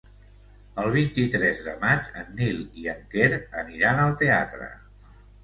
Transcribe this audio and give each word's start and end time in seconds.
El 0.83 0.87
vint-i-tres 0.95 1.61
de 1.65 1.73
maig 1.83 2.09
en 2.23 2.33
Nil 2.39 2.65
i 2.85 2.89
en 2.95 3.05
Quer 3.13 3.29
aniran 3.65 4.03
al 4.09 4.19
teatre. 4.25 4.73